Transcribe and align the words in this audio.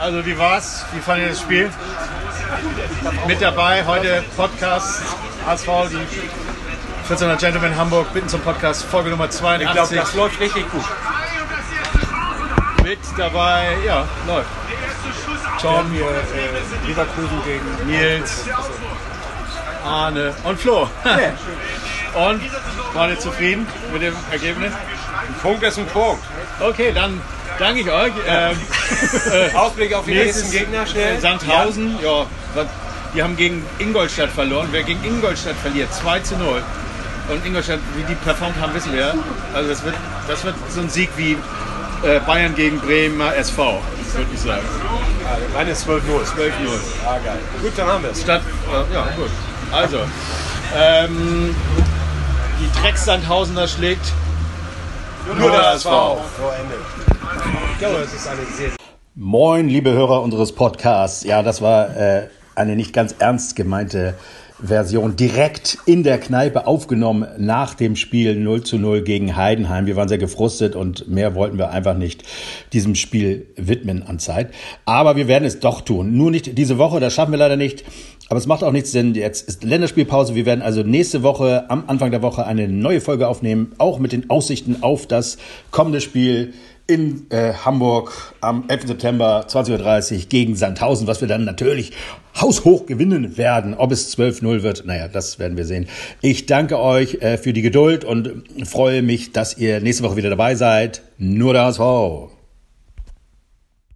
Also 0.00 0.24
wie 0.24 0.38
war's? 0.38 0.84
Wie 0.92 1.00
fandet 1.00 1.24
ihr 1.26 1.30
das 1.30 1.40
Spiel? 1.40 1.70
Mit 3.26 3.42
dabei 3.42 3.84
heute 3.84 4.24
Podcast 4.36 5.02
HSV, 5.46 5.66
die 5.90 5.98
1400 7.02 7.38
Gentlemen 7.40 7.76
Hamburg, 7.76 8.12
bitten 8.12 8.28
zum 8.28 8.40
Podcast, 8.40 8.84
Folge 8.84 9.10
Nummer 9.10 9.30
82. 9.30 9.66
Ich 9.66 9.72
glaube, 9.72 9.94
das 9.96 10.14
läuft 10.14 10.40
richtig 10.40 10.70
gut. 10.70 10.84
Mit 12.84 12.98
dabei, 13.16 13.76
ja, 13.84 14.06
läuft. 14.26 14.48
Tom, 15.60 15.90
hier 15.90 16.06
äh, 16.06 16.86
Leverkusen 16.86 17.42
gegen 17.44 17.90
Nils, 17.90 18.44
Arne 19.84 20.34
und 20.44 20.60
Flo. 20.60 20.88
Und 22.14 22.40
waren 22.94 23.10
ihr 23.10 23.18
zufrieden 23.18 23.66
mit 23.92 24.02
dem 24.02 24.14
Ergebnis? 24.30 24.72
Ein 24.72 25.34
Punkt 25.42 25.62
ist 25.62 25.78
ein 25.78 25.86
Punkt. 25.86 26.22
Okay, 26.60 26.92
dann 26.94 27.20
danke 27.58 27.80
ich 27.80 27.90
euch. 27.90 28.12
Ähm, 28.26 28.56
Ausblick 29.54 29.94
auf 29.94 30.04
die 30.04 30.14
nächsten 30.14 30.50
Gegner 30.50 30.86
schnell. 30.86 31.20
Sandhausen, 31.20 31.98
ja. 32.02 32.26
was- 32.54 32.66
die 33.14 33.22
haben 33.22 33.36
gegen 33.36 33.64
Ingolstadt 33.78 34.30
verloren. 34.30 34.68
Wer 34.70 34.82
gegen 34.82 35.02
Ingolstadt 35.02 35.56
verliert, 35.62 35.92
2 35.94 36.20
zu 36.20 36.36
0. 36.36 36.62
Und 37.30 37.44
Ingolstadt, 37.46 37.78
wie 37.96 38.02
die 38.04 38.14
performt 38.16 38.60
haben, 38.60 38.74
wissen 38.74 38.92
wir. 38.92 39.14
Also 39.54 39.70
das 39.70 39.82
wird, 39.84 39.94
das 40.28 40.44
wird 40.44 40.54
so 40.70 40.80
ein 40.80 40.90
Sieg 40.90 41.08
wie 41.16 41.32
äh, 42.06 42.20
Bayern 42.26 42.54
gegen 42.54 42.78
Bremer 42.80 43.34
SV, 43.36 43.80
würde 44.14 44.30
ich 44.32 44.40
sagen. 44.40 44.62
Ja, 45.24 45.36
meine 45.54 45.70
ist 45.70 45.86
12-0. 45.88 46.00
12-0. 46.00 46.00
Ah, 47.06 47.16
geil. 47.24 47.38
Gut, 47.62 47.72
dann 47.76 47.86
haben 47.88 48.02
wir 48.02 48.10
es. 48.10 48.20
Statt, 48.20 48.42
äh, 48.70 48.94
ja, 48.94 49.08
gut. 49.16 49.30
Also, 49.72 49.98
ähm, 50.76 51.54
die 52.60 52.80
Drecksandhausener 52.80 53.68
schlägt 53.68 54.12
nur 55.38 55.50
der 55.50 55.72
HSV. 55.72 55.84
So, 55.84 55.90
Ende. 55.90 56.74
Ich 57.72 57.78
glaube, 57.78 57.96
es 57.96 58.14
ist 58.14 58.28
eine 58.28 58.44
sehr 58.56 58.70
Moin, 59.14 59.68
liebe 59.68 59.90
Hörer 59.90 60.22
unseres 60.22 60.52
Podcasts. 60.52 61.24
Ja, 61.24 61.42
das 61.42 61.60
war 61.60 61.96
äh, 61.96 62.28
eine 62.58 62.76
nicht 62.76 62.92
ganz 62.92 63.14
ernst 63.18 63.56
gemeinte 63.56 64.14
Version 64.60 65.14
direkt 65.14 65.78
in 65.86 66.02
der 66.02 66.18
Kneipe 66.18 66.66
aufgenommen 66.66 67.26
nach 67.38 67.74
dem 67.74 67.94
Spiel 67.94 68.34
0 68.34 68.64
zu 68.64 68.76
0 68.76 69.02
gegen 69.02 69.36
Heidenheim. 69.36 69.86
Wir 69.86 69.94
waren 69.94 70.08
sehr 70.08 70.18
gefrustet 70.18 70.74
und 70.74 71.08
mehr 71.08 71.34
wollten 71.36 71.58
wir 71.58 71.70
einfach 71.70 71.96
nicht 71.96 72.24
diesem 72.72 72.96
Spiel 72.96 73.46
widmen 73.56 74.02
an 74.02 74.18
Zeit. 74.18 74.52
Aber 74.84 75.14
wir 75.14 75.28
werden 75.28 75.44
es 75.44 75.60
doch 75.60 75.80
tun. 75.80 76.16
Nur 76.16 76.32
nicht 76.32 76.58
diese 76.58 76.76
Woche, 76.76 76.98
das 76.98 77.14
schaffen 77.14 77.30
wir 77.30 77.38
leider 77.38 77.56
nicht. 77.56 77.84
Aber 78.28 78.38
es 78.38 78.46
macht 78.46 78.64
auch 78.64 78.72
nichts, 78.72 78.90
denn 78.90 79.14
jetzt 79.14 79.48
ist 79.48 79.62
Länderspielpause. 79.64 80.34
Wir 80.34 80.44
werden 80.44 80.60
also 80.60 80.82
nächste 80.82 81.22
Woche, 81.22 81.70
am 81.70 81.84
Anfang 81.86 82.10
der 82.10 82.22
Woche, 82.22 82.44
eine 82.44 82.68
neue 82.68 83.00
Folge 83.00 83.28
aufnehmen, 83.28 83.72
auch 83.78 84.00
mit 84.00 84.12
den 84.12 84.28
Aussichten 84.28 84.82
auf 84.82 85.06
das 85.06 85.38
kommende 85.70 86.00
Spiel 86.00 86.52
in 86.88 87.26
äh, 87.28 87.52
Hamburg 87.52 88.34
am 88.40 88.64
11. 88.66 88.88
September 88.88 89.46
20.30 89.46 90.12
Uhr 90.12 90.20
gegen 90.28 90.56
Sandhausen, 90.56 91.06
was 91.06 91.20
wir 91.20 91.28
dann 91.28 91.44
natürlich 91.44 91.92
haushoch 92.40 92.86
gewinnen 92.86 93.36
werden. 93.36 93.74
Ob 93.74 93.92
es 93.92 94.16
12-0 94.16 94.62
wird, 94.62 94.86
naja, 94.86 95.06
das 95.06 95.38
werden 95.38 95.58
wir 95.58 95.66
sehen. 95.66 95.86
Ich 96.22 96.46
danke 96.46 96.78
euch 96.78 97.16
äh, 97.20 97.36
für 97.36 97.52
die 97.52 97.62
Geduld 97.62 98.04
und 98.04 98.42
freue 98.64 99.02
mich, 99.02 99.32
dass 99.32 99.58
ihr 99.58 99.80
nächste 99.80 100.02
Woche 100.02 100.16
wieder 100.16 100.30
dabei 100.30 100.54
seid. 100.54 101.02
Nur 101.18 101.52
der 101.52 101.66
HSV. 101.66 102.37